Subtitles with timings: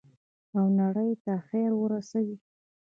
[0.57, 2.37] او نړۍ ته خیر ورسوي.